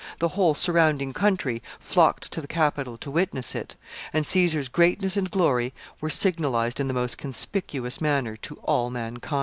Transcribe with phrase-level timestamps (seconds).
[0.17, 3.75] The whole surrounding country flocked to the capital to witness it,
[4.11, 9.39] and Caesar's greatness and glory were signalized in the most conspicuous manner to all mankind.